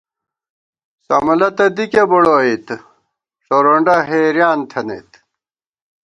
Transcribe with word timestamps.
سمَلہ 1.05 1.49
تہ 1.57 1.65
دِکے 1.75 2.03
بُڑوئیت 2.09 2.67
ݭورونڈہ 3.45 3.95
حېریان 4.07 4.59
تھنَئیت 4.69 5.11